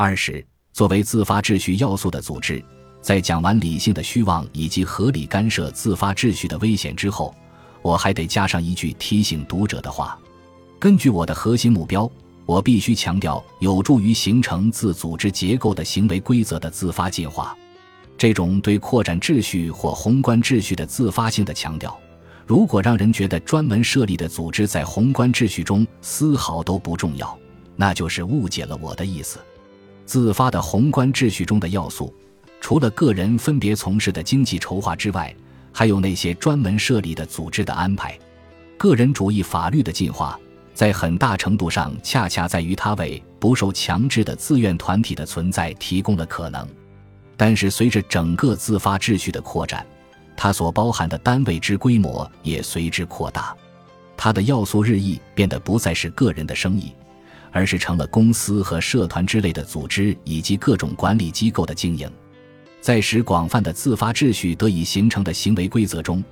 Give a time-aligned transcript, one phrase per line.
[0.00, 2.64] 二是，作为自发秩序要素的组织，
[3.02, 7.34] 在讲完理性的虚妄以及合理干涉自发秩序的危险之后，
[7.82, 10.16] 我还得加上一句提醒读者的话：
[10.78, 12.08] 根据我的核心目标，
[12.46, 17.58] 我必须强调有助于形成自组织结构的行为规则的自发进化。
[18.16, 21.98] 这种对扩展秩序或宏观秩序的自发性的强调，
[22.46, 27.36] 如果让人觉得专门设立的组织在宏观秩序中丝毫都不重要，
[27.74, 29.40] 那就是误解了我的意思。
[30.08, 32.14] 自发的宏观秩序中的要素，
[32.62, 35.36] 除了个人分别从事的经济筹划之外，
[35.70, 38.18] 还有那些专门设立的组织的安排。
[38.78, 40.40] 个人主义法律的进化，
[40.72, 46.66] 在很大程度上恰恰在于它为不受强制的自愿团体的存在提供了可能。
[47.36, 49.86] 但是，随着整个自发秩序的扩展，
[50.34, 53.54] 它所包含的单位之规模也随之扩大，
[54.16, 56.94] 它的要素日益变得不再是个人的生意。
[57.50, 62.10] 而是成了公司和社团之类的组织以及各种管理机构的经营，
[62.80, 66.22] 在使广泛的自发秩序得以形成的行为规则中，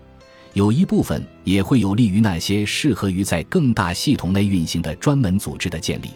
[0.53, 6.11] 有一部分也会有利于那些适合于在更大系统内运行的专门组织的建立。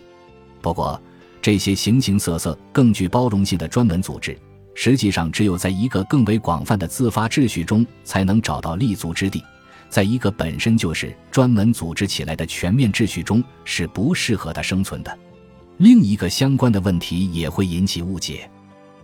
[0.60, 1.00] 不过，
[1.42, 4.36] 这些形形色色、更具包容性的专门组织，
[4.74, 9.42] 实际上只有在一个更为广泛的自发秩序中才能找到立足之地。
[9.90, 15.18] 在一个本身就是专门组织起来的全面秩序中，是不适合它生存的。
[15.78, 18.48] 另一个相关的问题也会引起误解。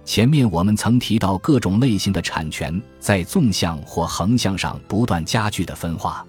[0.05, 6.25] 前面我们曾提到各种类型的产权在纵向或横向上不断加剧的分化。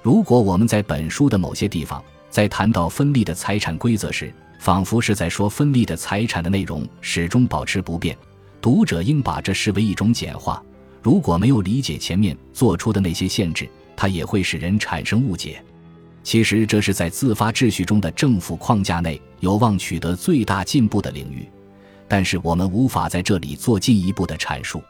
[0.00, 8.16] 如果我们在本书的某些地方在谈到分立的财产规则时，仿佛是在说分立的财产的内容始终保持不变，
[8.60, 10.62] 读者应把这视为一种简化。
[11.02, 13.68] 如果没有理解前面做出的那些限制，
[14.00, 15.60] 它也会使人产生误解。
[16.22, 21.48] 其实，这是在自发秩序中的政府框架内有望取得最大进步的领域，
[22.06, 24.80] 但是我们无法在这里做进一步的阐述。